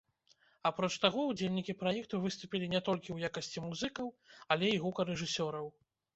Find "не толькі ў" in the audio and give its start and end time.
2.73-3.31